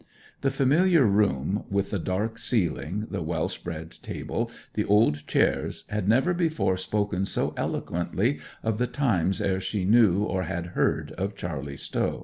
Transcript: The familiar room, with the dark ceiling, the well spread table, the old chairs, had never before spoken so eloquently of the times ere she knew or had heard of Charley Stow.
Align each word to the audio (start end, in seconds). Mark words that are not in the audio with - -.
The 0.41 0.49
familiar 0.49 1.05
room, 1.05 1.65
with 1.69 1.91
the 1.91 1.99
dark 1.99 2.39
ceiling, 2.39 3.05
the 3.11 3.21
well 3.21 3.47
spread 3.47 3.91
table, 4.01 4.49
the 4.73 4.83
old 4.83 5.27
chairs, 5.27 5.83
had 5.89 6.09
never 6.09 6.33
before 6.33 6.75
spoken 6.75 7.23
so 7.23 7.53
eloquently 7.55 8.39
of 8.63 8.79
the 8.79 8.87
times 8.87 9.41
ere 9.43 9.59
she 9.61 9.85
knew 9.85 10.23
or 10.23 10.41
had 10.45 10.65
heard 10.73 11.11
of 11.19 11.35
Charley 11.35 11.77
Stow. 11.77 12.19